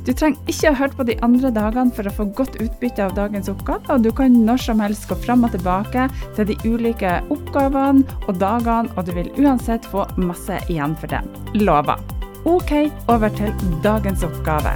Du 0.00 0.14
trenger 0.16 0.40
ikke 0.48 0.70
å 0.70 0.76
høre 0.78 0.96
på 0.96 1.04
de 1.10 1.14
andre 1.24 1.50
dagene 1.52 1.92
for 1.92 2.08
å 2.08 2.12
få 2.14 2.24
godt 2.36 2.54
utbytte 2.62 3.04
av 3.04 3.12
dagens 3.18 3.50
oppgave, 3.52 3.84
og 3.92 4.06
du 4.06 4.08
kan 4.16 4.32
når 4.46 4.62
som 4.64 4.80
helst 4.80 5.04
gå 5.10 5.18
fram 5.26 5.44
og 5.44 5.52
tilbake 5.52 6.06
til 6.38 6.48
de 6.48 6.56
ulike 6.64 7.18
oppgavene 7.28 8.06
og 8.24 8.38
dagene, 8.40 8.88
og 8.96 9.04
du 9.04 9.12
vil 9.18 9.28
uansett 9.36 9.84
få 9.92 10.06
masse 10.16 10.56
igjen 10.72 10.96
for 10.96 11.12
det. 11.12 11.20
Lover. 11.60 12.00
OK, 12.48 12.72
over 13.12 13.28
til 13.36 13.52
dagens 13.84 14.24
oppgave. 14.24 14.72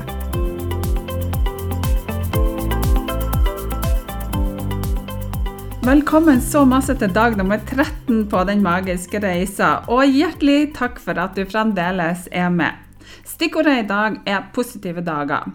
Velkommen 5.85 6.45
så 6.45 6.67
masse 6.69 6.93
til 7.01 7.13
dag 7.17 7.37
nummer 7.41 7.61
13 7.65 8.27
på 8.29 8.45
Den 8.49 8.61
magiske 8.65 9.25
reisa, 9.25 9.79
og 9.89 10.05
hjertelig 10.05 10.75
takk 10.77 11.01
for 11.01 11.17
at 11.21 11.37
du 11.37 11.49
fremdeles 11.49 12.29
er 12.33 12.53
med. 12.53 12.84
Stikkordet 13.45 13.83
i 13.83 13.85
dag 13.85 14.15
er 14.25 14.45
positive 14.57 15.03
dager. 15.05 15.51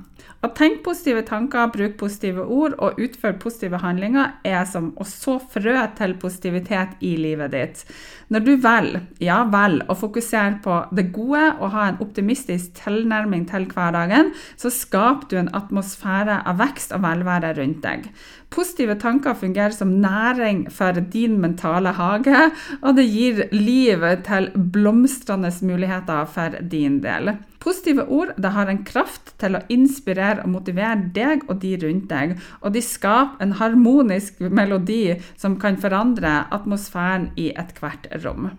Å 0.46 0.50
tenke 0.54 0.84
positive 0.86 1.24
tanker, 1.26 1.72
bruke 1.74 1.96
positive 1.98 2.44
ord 2.46 2.76
og 2.78 3.00
utføre 3.02 3.40
positive 3.42 3.80
handlinger 3.82 4.36
er 4.46 4.68
som 4.70 4.92
å 5.02 5.08
så 5.10 5.40
frø 5.42 5.74
til 5.98 6.14
positivitet 6.22 7.02
i 7.02 7.16
livet 7.18 7.56
ditt. 7.56 7.82
Når 8.30 8.46
du 8.46 8.52
velger, 8.62 9.08
ja 9.26 9.40
vel, 9.50 9.80
å 9.90 9.98
fokusere 9.98 10.60
på 10.62 10.78
det 10.94 11.08
gode 11.18 11.48
og 11.56 11.74
ha 11.74 11.88
en 11.90 12.00
optimistisk 12.06 12.78
tilnærming 12.78 13.50
til 13.50 13.66
hverdagen, 13.74 14.36
så 14.54 14.70
skaper 14.70 15.34
du 15.34 15.40
en 15.42 15.54
atmosfære 15.58 16.44
av 16.46 16.62
vekst 16.62 16.94
og 16.94 17.02
velvære 17.10 17.56
rundt 17.58 17.82
deg. 17.90 18.10
Positive 18.54 19.00
tanker 19.02 19.34
fungerer 19.34 19.74
som 19.74 19.98
næring 20.06 20.68
for 20.70 21.02
din 21.10 21.42
mentale 21.42 21.98
hage, 21.98 22.52
og 22.84 23.02
det 23.02 23.10
gir 23.10 23.48
liv 23.58 24.12
til 24.30 24.54
blomstrende 24.78 25.50
muligheter 25.66 26.30
for 26.30 26.62
din 26.70 27.02
del. 27.02 27.40
Positive 27.60 28.06
ord 28.08 28.32
har 28.40 28.72
en 28.72 28.84
kraft 28.88 29.34
til 29.42 29.58
å 29.58 29.64
inspirere 29.74 30.46
og 30.46 30.54
motivere 30.54 31.10
deg 31.16 31.44
og 31.50 31.60
de 31.64 31.74
rundt 31.82 32.08
deg, 32.12 32.38
og 32.64 32.72
de 32.76 32.84
skaper 32.84 33.44
en 33.44 33.58
harmonisk 33.60 34.40
melodi 34.40 35.20
som 35.36 35.60
kan 35.60 35.80
forandre 35.82 36.46
atmosfæren 36.56 37.34
i 37.36 37.52
ethvert 37.60 38.08
rom. 38.24 38.52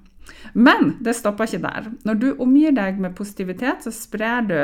Men 0.53 0.95
det 1.05 1.15
stopper 1.19 1.49
ikke 1.49 1.63
der. 1.65 1.91
Når 2.07 2.21
du 2.21 2.29
omgir 2.43 2.75
deg 2.77 3.01
med 3.03 3.17
positivitet, 3.19 3.85
så 3.85 3.93
sprer 3.95 4.47
du 4.47 4.57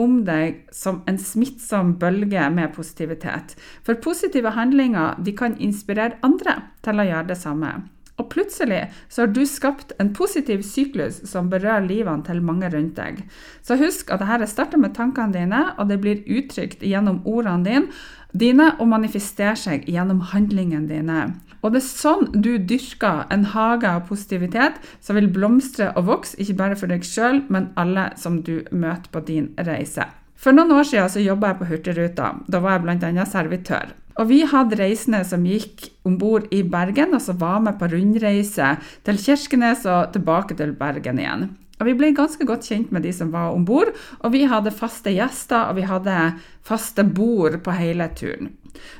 om 0.00 0.22
deg 0.26 0.62
som 0.74 1.02
en 1.08 1.18
smittsom 1.20 1.96
bølge 2.00 2.48
med 2.54 2.74
positivitet. 2.76 3.56
For 3.86 4.00
positive 4.02 4.54
handlinger 4.56 5.20
kan 5.38 5.56
inspirere 5.60 6.20
andre 6.22 6.60
til 6.84 7.00
å 7.00 7.08
gjøre 7.08 7.32
det 7.32 7.40
samme. 7.40 7.74
Og 8.20 8.28
plutselig 8.32 8.82
så 9.08 9.24
har 9.24 9.32
du 9.32 9.42
skapt 9.48 9.94
en 10.02 10.12
positiv 10.14 10.62
syklus 10.66 11.22
som 11.28 11.48
berører 11.52 11.86
livene 11.86 12.24
til 12.26 12.42
mange 12.44 12.68
rundt 12.72 12.96
deg. 12.98 13.22
Så 13.64 13.78
husk 13.80 14.12
at 14.12 14.20
dette 14.24 14.50
starter 14.50 14.80
med 14.80 14.94
tankene 14.98 15.32
dine, 15.32 15.62
og 15.78 15.88
det 15.88 16.00
blir 16.02 16.24
uttrykt 16.28 16.84
gjennom 16.84 17.22
ordene 17.24 17.64
dine, 17.64 18.02
dine 18.32 18.70
og 18.80 18.88
manifesterer 18.88 19.58
seg 19.60 19.88
gjennom 19.88 20.22
handlingene 20.32 20.88
dine. 20.88 21.24
Og 21.62 21.74
det 21.74 21.82
er 21.82 21.88
sånn 21.88 22.30
du 22.32 22.56
dyrker 22.58 23.26
en 23.32 23.44
hage 23.52 23.88
av 23.88 24.06
positivitet 24.08 24.80
som 25.00 25.18
vil 25.18 25.30
blomstre 25.32 25.92
og 25.96 26.08
vokse, 26.08 26.38
ikke 26.40 26.58
bare 26.58 26.78
for 26.80 26.92
deg 26.92 27.06
sjøl, 27.06 27.44
men 27.52 27.70
alle 27.78 28.10
som 28.18 28.40
du 28.42 28.60
møter 28.72 29.12
på 29.12 29.24
din 29.28 29.52
reise. 29.60 30.08
For 30.42 30.54
noen 30.54 30.74
år 30.74 30.86
siden 30.88 31.10
så 31.12 31.22
jobba 31.22 31.52
jeg 31.52 31.60
på 31.60 31.68
Hurtigruta. 31.70 32.32
Da 32.50 32.60
var 32.62 32.80
jeg 32.80 32.86
bl.a. 32.88 33.26
servitør. 33.30 33.92
Og 34.20 34.28
vi 34.28 34.42
hadde 34.44 34.76
reisende 34.76 35.22
som 35.24 35.44
gikk 35.46 35.86
om 36.04 36.18
bord 36.20 36.48
i 36.52 36.64
Bergen, 36.66 37.14
og 37.14 37.22
som 37.22 37.38
var 37.40 37.62
med 37.64 37.78
på 37.80 37.88
rundreise 37.94 38.74
til 39.06 39.20
Kirkenes 39.22 39.86
og 39.88 40.12
tilbake 40.16 40.58
til 40.58 40.74
Bergen 40.76 41.20
igjen. 41.22 41.50
Og 41.80 41.88
Vi 41.88 41.94
ble 41.98 42.12
ganske 42.14 42.44
godt 42.46 42.66
kjent 42.68 42.92
med 42.94 43.02
de 43.02 43.10
som 43.14 43.32
var 43.32 43.54
om 43.54 43.64
bord, 43.66 43.90
og 44.22 44.34
vi 44.34 44.44
hadde 44.46 44.74
faste 44.74 45.10
gjester 45.14 45.70
og 45.70 45.80
vi 45.80 45.86
hadde 45.88 46.18
faste 46.62 47.02
bord 47.02 47.56
på 47.64 47.74
hele 47.74 48.06
turen. 48.14 48.52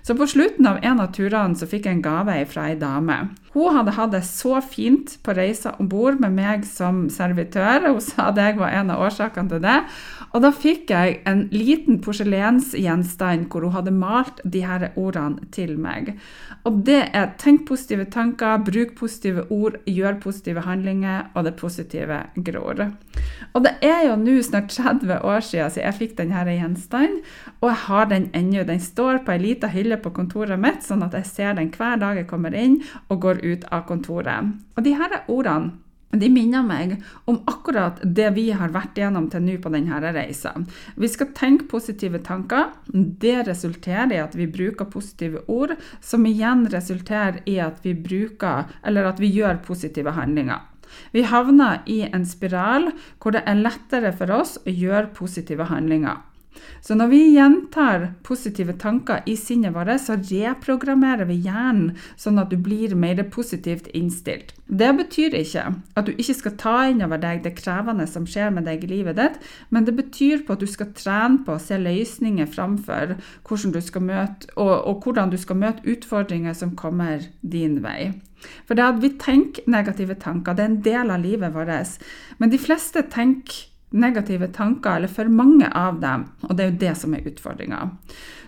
Så 0.02 0.16
på 0.18 0.26
slutten 0.26 0.66
av 0.66 0.80
en 0.82 1.00
av 1.02 1.12
turene 1.14 1.58
så 1.58 1.68
fikk 1.68 1.86
jeg 1.86 1.98
en 1.98 2.04
gave 2.04 2.36
fra 2.50 2.68
ei 2.70 2.76
dame. 2.78 3.18
Hun 3.52 3.76
hadde 3.76 3.92
hatt 3.98 4.14
det 4.14 4.22
så 4.24 4.62
fint 4.64 5.18
på 5.24 5.34
reisa 5.36 5.74
om 5.80 5.88
bord 5.92 6.20
med 6.22 6.32
meg 6.38 6.64
som 6.64 7.04
servitør, 7.12 7.90
hun 7.90 8.00
sa 8.00 8.30
at 8.30 8.40
jeg 8.40 8.56
var 8.60 8.72
en 8.72 8.92
av 8.94 9.02
årsakene 9.04 9.52
til 9.52 9.60
det. 9.64 9.78
Og 10.32 10.40
da 10.40 10.48
fikk 10.56 10.88
jeg 10.88 11.18
en 11.28 11.42
liten 11.52 11.98
porselensgjenstand 12.00 13.50
hvor 13.52 13.66
hun 13.66 13.74
hadde 13.76 13.92
malt 13.92 14.40
de 14.48 14.62
her 14.64 14.88
ordene 14.96 15.50
til 15.52 15.74
meg. 15.76 16.14
Og 16.64 16.80
det 16.86 17.02
er 17.12 17.34
tenk 17.42 17.66
positive 17.68 18.06
tanker, 18.08 18.62
bruk 18.64 18.94
positive 18.96 19.44
ord, 19.52 19.76
gjør 19.84 20.20
positive 20.22 20.64
handlinger, 20.64 21.28
og 21.34 21.44
det 21.44 21.56
positive 21.60 22.22
gror. 22.46 22.86
Og 23.52 23.66
det 23.66 23.74
er 23.84 24.06
jo 24.06 24.16
nå 24.16 24.38
snart 24.46 24.72
30 24.72 25.20
år 25.20 25.44
siden 25.44 25.82
jeg 25.82 25.98
fikk 25.98 26.16
denne 26.22 26.46
gjenstanden, 26.48 27.20
og 27.60 27.68
jeg 27.68 27.80
har 27.84 28.08
den 28.08 28.30
ennå. 28.32 28.64
Den 28.64 28.80
står 28.80 29.20
på 29.26 29.34
ei 29.34 29.42
lita 29.42 29.61
hylle 29.70 30.00
på 30.02 30.10
kontoret 30.16 30.58
mitt, 30.58 30.82
sånn 30.82 31.04
at 31.06 31.14
jeg 31.14 31.28
ser 31.28 31.54
den 31.58 31.70
hver 31.70 32.00
dag 32.02 32.18
jeg 32.18 32.28
kommer 32.30 32.54
inn 32.54 32.80
og 33.08 33.22
går 33.22 33.44
ut 33.44 33.64
av 33.70 33.86
kontoret. 33.86 34.52
Og 34.76 34.82
de 34.82 34.96
her 34.98 35.22
ordene 35.28 35.78
de 36.12 36.28
minner 36.28 36.64
meg 36.64 36.98
om 37.24 37.38
akkurat 37.48 38.00
det 38.04 38.26
vi 38.36 38.50
har 38.52 38.72
vært 38.74 38.98
gjennom 39.00 39.30
til 39.32 39.44
nå 39.46 39.54
på 39.64 39.70
denne 39.72 40.00
reisa. 40.12 40.52
Vi 41.00 41.08
skal 41.08 41.30
tenke 41.36 41.70
positive 41.70 42.20
tanker. 42.26 42.74
Det 42.92 43.46
resulterer 43.46 44.12
i 44.12 44.20
at 44.20 44.36
vi 44.36 44.44
bruker 44.50 44.90
positive 44.92 45.40
ord, 45.48 45.72
som 46.04 46.26
igjen 46.28 46.66
resulterer 46.72 47.40
i 47.48 47.56
at 47.64 47.80
vi 47.86 47.94
bruker, 47.96 48.68
eller 48.84 49.08
at 49.08 49.22
vi 49.22 49.32
gjør 49.32 49.62
positive 49.64 50.12
handlinger. 50.18 50.60
Vi 51.16 51.24
havner 51.24 51.80
i 51.88 52.02
en 52.04 52.26
spiral 52.28 52.90
hvor 53.22 53.32
det 53.32 53.46
er 53.48 53.62
lettere 53.62 54.12
for 54.12 54.28
oss 54.36 54.58
å 54.60 54.68
gjøre 54.68 55.14
positive 55.16 55.70
handlinger. 55.72 56.20
Så 56.82 56.96
når 56.98 57.10
vi 57.12 57.20
gjentar 57.36 58.08
positive 58.26 58.74
tanker 58.78 59.22
i 59.26 59.36
sinnet 59.38 59.74
vårt, 59.74 59.92
så 60.02 60.16
reprogrammerer 60.18 61.28
vi 61.28 61.38
hjernen 61.44 61.92
sånn 62.18 62.40
at 62.42 62.50
du 62.50 62.58
blir 62.58 62.96
mer 62.98 63.22
positivt 63.30 63.88
innstilt. 63.94 64.50
Det 64.66 64.88
betyr 64.98 65.36
ikke 65.36 65.64
at 65.98 66.08
du 66.08 66.12
ikke 66.14 66.36
skal 66.38 66.56
ta 66.60 66.74
inn 66.90 67.04
over 67.04 67.20
deg 67.22 67.42
det 67.44 67.54
krevende 67.58 68.06
som 68.08 68.26
skjer 68.26 68.50
med 68.54 68.66
deg 68.66 68.84
i 68.86 68.90
livet 68.90 69.18
ditt, 69.20 69.38
men 69.70 69.86
det 69.86 69.94
betyr 69.98 70.46
på 70.46 70.56
at 70.56 70.64
du 70.64 70.70
skal 70.70 70.92
trene 70.96 71.42
på 71.46 71.56
å 71.56 71.62
se 71.62 71.78
løsninger 71.78 72.50
framfor 72.50 73.16
hvordan 73.48 73.74
du 73.74 73.80
skal 73.84 74.06
møte, 74.08 74.50
og, 74.56 74.74
og 74.88 75.06
hvordan 75.06 75.32
du 75.32 75.38
skal 75.40 75.60
møte 75.60 75.86
utfordringer 75.86 76.56
som 76.56 76.76
kommer 76.78 77.28
din 77.42 77.80
vei. 77.84 78.12
For 78.66 78.78
det 78.78 78.86
at 78.86 79.02
vi 79.02 79.12
tenker 79.22 79.68
negative 79.70 80.16
tanker, 80.22 80.56
det 80.56 80.64
er 80.64 80.72
en 80.72 80.80
del 80.86 81.12
av 81.14 81.22
livet 81.22 81.54
vårt. 81.54 82.00
Men 82.38 82.50
de 82.50 82.58
fleste 82.58 83.04
tenker 83.12 83.68
negative 83.92 84.48
tanker, 84.52 84.96
eller 84.96 85.12
for 85.12 85.30
mange 85.30 85.68
av 85.76 86.00
dem. 86.02 86.26
Og 86.48 86.56
det 86.56 86.64
er 86.64 86.70
jo 86.70 86.80
det 86.84 86.94
som 87.00 87.16
er 87.16 87.26
utfordringa. 87.28 87.82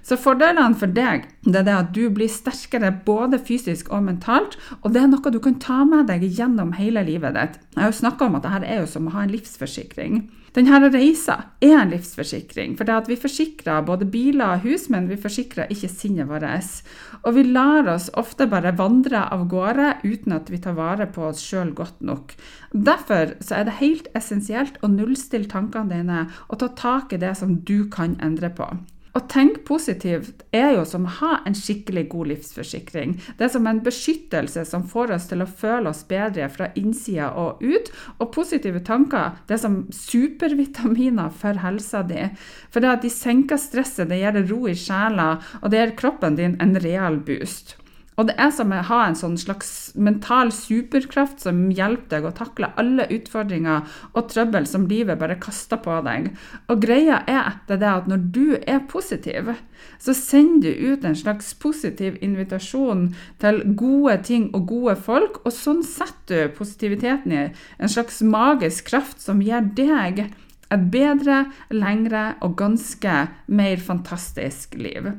Så 0.05 0.19
fordelene 0.20 0.76
for 0.76 0.93
deg 0.93 1.25
det 1.46 1.62
er 1.62 1.67
det 1.67 1.76
at 1.79 1.93
du 1.96 2.02
blir 2.12 2.29
sterkere 2.29 2.91
både 3.06 3.41
fysisk 3.41 3.88
og 3.93 4.05
mentalt, 4.05 4.58
og 4.82 4.93
det 4.93 5.00
er 5.00 5.11
noe 5.12 5.32
du 5.32 5.41
kan 5.44 5.56
ta 5.61 5.81
med 5.88 6.11
deg 6.12 6.26
gjennom 6.29 6.75
hele 6.76 7.05
livet 7.06 7.37
ditt. 7.37 7.61
Jeg 7.75 7.82
har 7.82 7.93
jo 7.93 8.00
snakka 8.02 8.29
om 8.29 8.38
at 8.38 8.49
dette 8.49 8.69
er 8.69 8.82
jo 8.82 8.91
som 8.91 9.08
å 9.08 9.14
ha 9.17 9.25
en 9.25 9.32
livsforsikring. 9.32 10.25
Denne 10.55 10.87
reisa 10.87 11.35
er 11.58 11.73
en 11.81 11.91
livsforsikring, 11.91 12.76
for 12.79 12.87
det 12.87 12.94
at 12.94 13.08
vi 13.11 13.17
forsikrer 13.19 13.82
både 13.88 14.06
biler 14.06 14.52
og 14.55 14.69
hus, 14.69 14.85
men 14.93 15.08
vi 15.11 15.17
forsikrer 15.19 15.73
ikke 15.75 15.91
sinnet 15.91 16.29
vårt. 16.31 16.85
Og 17.26 17.35
vi 17.35 17.43
lar 17.49 17.88
oss 17.91 18.06
ofte 18.14 18.46
bare 18.46 18.76
vandre 18.79 19.25
av 19.35 19.49
gårde 19.50 19.96
uten 20.05 20.37
at 20.37 20.52
vi 20.52 20.61
tar 20.62 20.76
vare 20.79 21.08
på 21.11 21.26
oss 21.32 21.43
sjøl 21.43 21.73
godt 21.75 21.99
nok. 22.06 22.37
Derfor 22.70 23.35
så 23.43 23.58
er 23.58 23.67
det 23.67 23.81
helt 23.81 24.06
essensielt 24.14 24.79
å 24.79 24.93
nullstille 24.94 25.34
tankene 25.51 25.91
dine 25.91 26.25
og 26.49 26.59
ta 26.63 26.71
tak 26.79 27.13
i 27.13 27.21
det 27.21 27.35
som 27.41 27.59
du 27.67 27.89
kan 27.91 28.15
endre 28.23 28.55
på. 28.55 28.71
Å 29.15 29.21
tenke 29.31 29.61
positivt 29.63 30.41
er 30.51 30.73
jo 30.75 30.81
som 30.91 31.05
å 31.07 31.13
ha 31.21 31.35
en 31.47 31.55
skikkelig 31.55 32.09
god 32.11 32.33
livsforsikring. 32.33 33.13
Det 33.39 33.47
er 33.47 33.53
som 33.53 33.69
en 33.71 33.79
beskyttelse 33.87 34.65
som 34.67 34.83
får 34.91 35.13
oss 35.15 35.29
til 35.31 35.45
å 35.45 35.47
føle 35.47 35.93
oss 35.93 36.03
bedre 36.09 36.49
fra 36.51 36.73
innsida 36.75 37.29
og 37.39 37.63
ut. 37.63 37.93
Og 38.19 38.33
positive 38.35 38.83
tanker 38.83 39.37
det 39.47 39.55
er 39.55 39.63
som 39.63 39.79
supervitaminer 39.95 41.31
for 41.31 41.63
helsa 41.63 42.03
di. 42.09 42.27
For 42.75 42.83
det 42.83 42.91
at 42.91 43.07
de 43.07 43.13
senker 43.15 43.63
stresset, 43.63 44.11
det 44.11 44.19
gir 44.19 44.35
deg 44.35 44.51
ro 44.51 44.65
i 44.67 44.75
sjela, 44.75 45.37
og 45.63 45.71
det 45.71 45.85
gir 45.85 45.97
kroppen 46.03 46.41
din 46.41 46.59
en 46.59 46.75
real 46.83 47.23
boost. 47.23 47.77
Og 48.15 48.29
det 48.29 48.37
er 48.39 48.53
som 48.55 48.71
å 48.71 48.83
ha 48.87 49.01
en 49.09 49.17
sånn 49.19 49.35
slags 49.41 49.71
mental 49.99 50.53
superkraft 50.55 51.43
som 51.43 51.67
hjelper 51.75 52.13
deg 52.13 52.29
å 52.29 52.35
takle 52.37 52.71
alle 52.81 53.09
utfordringer 53.11 53.89
og 54.13 54.29
trøbbel 54.31 54.69
som 54.71 54.87
livet 54.91 55.19
bare 55.19 55.39
kaster 55.43 55.81
på 55.83 55.97
deg. 56.07 56.31
Og 56.71 56.83
greia 56.85 57.23
er 57.27 57.41
etter 57.43 57.81
det 57.83 57.91
at 57.91 58.11
når 58.11 58.29
du 58.37 58.47
er 58.61 58.85
positiv, 58.91 59.51
så 59.99 60.15
sender 60.15 60.75
du 60.79 60.93
ut 60.95 61.05
en 61.05 61.19
slags 61.19 61.51
positiv 61.59 62.17
invitasjon 62.25 63.09
til 63.43 63.61
gode 63.75 64.21
ting 64.29 64.47
og 64.55 64.69
gode 64.71 64.97
folk, 64.97 65.43
og 65.45 65.53
sånn 65.55 65.83
setter 65.87 66.49
du 66.49 66.57
positiviteten 66.57 67.35
i 67.35 67.43
en 67.51 67.91
slags 67.91 68.23
magisk 68.23 68.93
kraft 68.93 69.21
som 69.25 69.43
gir 69.45 69.67
deg 69.75 70.29
et 70.73 70.85
bedre, 70.93 71.45
lengre 71.75 72.25
og 72.45 72.57
ganske 72.59 73.17
mer 73.47 73.83
fantastisk 73.85 74.75
liv. 74.81 75.11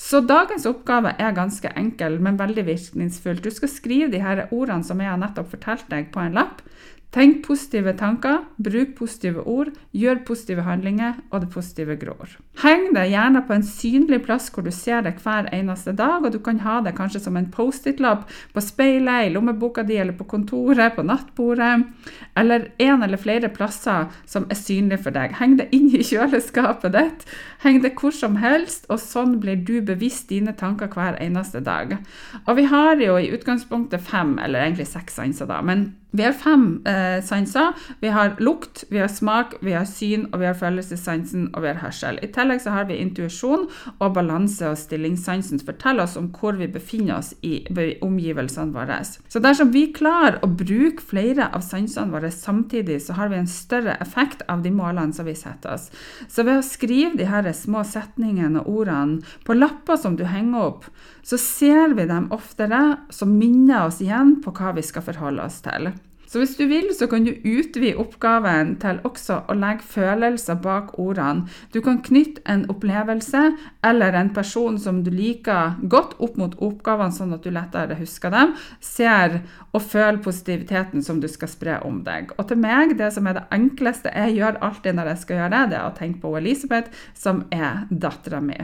Så 0.00 0.22
dagens 0.24 0.66
oppgave 0.70 1.14
er 1.20 1.36
ganske 1.36 1.70
enkel, 1.76 2.18
men 2.24 2.40
veldig 2.40 2.64
virkningsfull. 2.66 3.42
Du 3.44 3.50
skal 3.52 3.72
skrive 3.72 4.10
de 4.12 4.22
her 4.24 4.46
ordene 4.50 4.86
som 4.86 5.02
jeg 5.02 5.20
nettopp 5.20 5.52
fortalt 5.52 5.90
deg, 5.92 6.10
på 6.14 6.24
en 6.24 6.38
lapp. 6.40 6.64
Tenk 7.14 7.44
positive 7.46 7.92
tanker, 7.94 8.40
bruk 8.58 8.96
positive 8.98 9.44
ord, 9.46 9.68
gjør 9.94 10.24
positive 10.26 10.64
handlinger, 10.66 11.20
og 11.30 11.44
det 11.44 11.50
positive 11.52 11.94
gror. 12.00 12.32
Heng 12.58 12.88
det 12.96 13.04
gjerne 13.12 13.44
på 13.46 13.54
en 13.54 13.66
synlig 13.68 14.18
plass 14.26 14.48
hvor 14.50 14.66
du 14.66 14.72
ser 14.74 15.04
det 15.06 15.12
hver 15.22 15.46
eneste 15.54 15.94
dag, 15.94 16.26
og 16.26 16.34
du 16.34 16.40
kan 16.42 16.58
ha 16.64 16.80
det 16.82 16.96
kanskje 16.98 17.22
som 17.22 17.38
en 17.38 17.46
Post-It-lapp 17.54 18.26
på 18.50 18.64
speilet, 18.66 19.28
i 19.28 19.30
lommeboka 19.30 19.86
di 19.86 20.00
eller 20.02 20.18
på 20.18 20.26
kontoret, 20.26 20.96
på 20.98 21.06
nattbordet, 21.06 21.86
eller 22.34 22.66
en 22.82 23.06
eller 23.06 23.22
flere 23.22 23.52
plasser 23.54 24.10
som 24.26 24.50
er 24.50 24.58
synlige 24.58 25.04
for 25.06 25.14
deg. 25.14 25.38
Heng 25.38 25.54
det 25.62 25.70
inn 25.70 25.92
i 25.94 26.02
kjøleskapet 26.02 26.98
ditt, 26.98 27.26
heng 27.62 27.78
det 27.84 27.94
hvor 27.94 28.14
som 28.14 28.42
helst, 28.42 28.90
og 28.90 28.98
sånn 28.98 29.38
blir 29.38 29.62
du 29.62 29.76
bevisst 29.86 30.34
dine 30.34 30.58
tanker 30.58 30.90
hver 30.90 31.22
eneste 31.22 31.62
dag. 31.62 32.00
Og 32.42 32.56
vi 32.58 32.66
har 32.74 32.98
jo 32.98 33.20
i 33.22 33.30
utgangspunktet 33.38 34.02
fem, 34.02 34.40
eller 34.42 34.66
egentlig 34.66 34.90
seks 34.90 35.22
sanser, 35.22 35.46
da. 35.46 35.62
men 35.62 35.92
vi 36.14 36.22
har 36.22 36.32
fem 36.32 36.82
eh, 36.86 37.18
sanser. 37.24 37.72
Vi 38.00 38.08
har 38.14 38.36
lukt, 38.38 38.84
vi 38.90 39.00
har 39.02 39.08
smak, 39.10 39.56
vi 39.60 39.72
har 39.74 39.86
syn, 39.88 40.28
og 40.32 40.40
vi 40.40 40.46
har 40.46 40.54
følelsessansen 40.54 41.48
og 41.50 41.64
vi 41.64 41.72
har 41.72 41.80
hørsel. 41.82 42.20
I 42.22 42.30
tillegg 42.34 42.62
så 42.62 42.74
har 42.74 42.86
vi 42.86 43.00
intuisjon 43.02 43.66
og 43.98 44.14
balanse- 44.14 44.68
og 44.70 44.78
stillingssansen 44.78 45.58
som 45.58 45.66
forteller 45.66 46.06
oss 46.06 46.14
om 46.20 46.28
hvor 46.36 46.54
vi 46.60 46.70
befinner 46.70 47.18
oss 47.18 47.32
i 47.42 47.64
omgivelsene 48.04 48.74
våre. 48.76 49.00
Så 49.02 49.42
dersom 49.42 49.72
vi 49.74 49.88
klarer 49.96 50.38
å 50.44 50.52
bruke 50.54 51.02
flere 51.02 51.48
av 51.50 51.64
sansene 51.66 52.14
våre 52.14 52.30
samtidig, 52.30 53.00
så 53.02 53.18
har 53.18 53.32
vi 53.32 53.40
en 53.40 53.50
større 53.50 53.98
effekt 54.04 54.46
av 54.48 54.62
de 54.62 54.70
målene 54.70 55.12
som 55.16 55.26
vi 55.26 55.34
setter 55.34 55.74
oss. 55.74 55.90
Så 56.30 56.46
ved 56.46 56.60
å 56.60 56.66
skrive 56.66 57.18
de 57.18 57.26
her 57.26 57.50
små 57.58 57.82
setningene 57.82 58.62
og 58.62 58.84
ordene 58.84 59.34
på 59.44 59.58
lapper 59.58 59.98
som 59.98 60.14
du 60.14 60.24
henger 60.30 60.70
opp, 60.70 60.88
så 61.26 61.38
ser 61.40 61.98
vi 61.98 62.06
dem 62.06 62.30
oftere, 62.34 62.84
som 63.10 63.34
minner 63.34 63.88
oss 63.88 64.02
igjen 64.04 64.38
på 64.44 64.54
hva 64.54 64.74
vi 64.76 64.84
skal 64.84 65.04
forholde 65.06 65.46
oss 65.48 65.62
til. 65.64 65.90
Så 66.34 66.40
hvis 66.42 66.56
du 66.58 66.64
vil, 66.66 66.88
så 66.90 67.06
kan 67.06 67.22
du 67.22 67.30
utvide 67.30 67.94
oppgaven 68.02 68.72
til 68.82 68.96
også 69.06 69.36
å 69.46 69.54
legge 69.54 69.86
følelser 69.86 70.56
bak 70.58 70.96
ordene. 70.98 71.44
Du 71.70 71.78
kan 71.78 72.00
knytte 72.02 72.42
en 72.50 72.64
opplevelse 72.72 73.42
eller 73.86 74.18
en 74.18 74.32
person 74.34 74.74
som 74.82 75.04
du 75.06 75.12
liker 75.14 75.78
godt 75.86 76.16
opp 76.18 76.34
mot 76.42 76.58
oppgavene, 76.58 77.14
sånn 77.14 77.36
at 77.38 77.46
du 77.46 77.54
lettere 77.54 78.00
husker 78.00 78.34
dem, 78.34 78.56
ser 78.82 79.44
og 79.70 79.86
føler 79.86 80.18
positiviteten 80.26 81.06
som 81.06 81.22
du 81.22 81.30
skal 81.30 81.54
spre 81.54 81.78
om 81.86 82.02
deg. 82.02 82.34
Og 82.34 82.50
til 82.50 82.58
meg, 82.66 82.98
det 82.98 83.12
som 83.14 83.30
er 83.30 83.38
det 83.38 83.46
enkleste 83.54 84.10
jeg 84.10 84.40
gjør 84.40 84.58
alltid 84.58 84.98
når 84.98 85.12
jeg 85.12 85.22
skal 85.22 85.38
gjøre 85.38 85.54
det, 85.54 85.66
det 85.70 85.82
er 85.84 85.86
å 85.86 85.98
tenke 86.02 86.24
på 86.24 86.34
Elisabeth, 86.42 87.04
som 87.14 87.44
er 87.54 87.84
dattera 87.94 88.42
mi. 88.42 88.58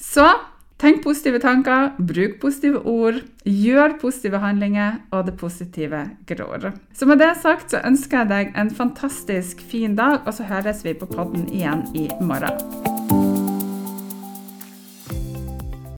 Så 0.00 0.24
Tenk 0.78 1.00
positive 1.02 1.40
tanker, 1.42 1.88
bruk 1.98 2.36
positive 2.38 2.84
ord, 2.86 3.16
gjør 3.42 3.96
positive 3.98 4.38
handlinger, 4.38 5.00
og 5.10 5.26
det 5.26 5.34
positive 5.40 6.04
gror. 6.30 6.68
Så 6.94 7.08
med 7.10 7.18
det 7.18 7.32
sagt 7.42 7.74
så 7.74 7.82
ønsker 7.82 8.22
jeg 8.22 8.30
deg 8.30 8.54
en 8.62 8.70
fantastisk 8.70 9.64
fin 9.72 9.98
dag, 9.98 10.20
og 10.22 10.38
så 10.38 10.46
høres 10.46 10.84
vi 10.86 10.94
på 10.94 11.10
podden 11.10 11.50
igjen 11.50 11.82
i 11.98 12.06
morgen. 12.22 12.97